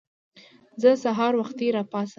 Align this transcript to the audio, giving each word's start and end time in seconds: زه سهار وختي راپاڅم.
زه 0.81 0.89
سهار 1.03 1.33
وختي 1.39 1.67
راپاڅم. 1.75 2.09